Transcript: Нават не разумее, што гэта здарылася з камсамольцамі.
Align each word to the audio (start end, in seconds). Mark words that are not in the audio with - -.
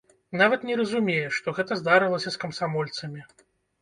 Нават 0.41 0.63
не 0.69 0.77
разумее, 0.79 1.27
што 1.39 1.47
гэта 1.57 1.79
здарылася 1.81 2.29
з 2.37 2.41
камсамольцамі. 2.45 3.21